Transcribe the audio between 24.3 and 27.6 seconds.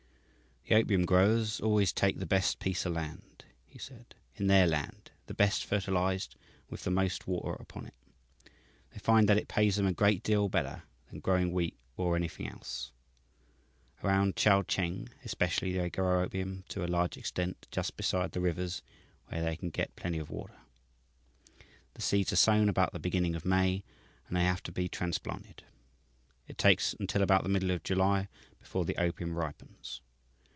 they have to be transplanted. It takes until about the